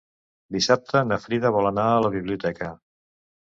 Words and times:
Dissabte 0.55 1.01
na 1.09 1.19
Frida 1.25 1.51
vol 1.57 1.71
anar 1.73 1.85
a 1.91 2.01
la 2.07 2.11
biblioteca. 2.17 2.73